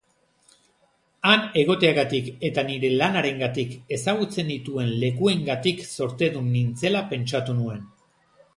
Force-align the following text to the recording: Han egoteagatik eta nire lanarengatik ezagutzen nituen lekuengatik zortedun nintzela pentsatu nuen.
Han 1.31 1.43
egoteagatik 1.63 2.31
eta 2.49 2.63
nire 2.69 2.91
lanarengatik 3.01 3.77
ezagutzen 3.99 4.49
nituen 4.53 4.91
lekuengatik 5.05 5.85
zortedun 6.01 6.51
nintzela 6.57 7.05
pentsatu 7.13 7.59
nuen. 7.61 7.89